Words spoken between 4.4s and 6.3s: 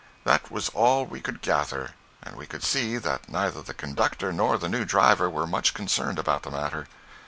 the new driver were much concerned